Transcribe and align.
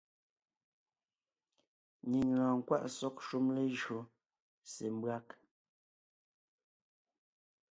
Nyìŋ 2.09 2.27
lɔɔn 2.37 2.55
nkwaʼ 2.59 2.83
sɔ́g 2.97 3.15
shúm 3.25 3.45
lejÿó 3.55 3.99
se 4.71 4.85
mbÿág. 4.95 5.27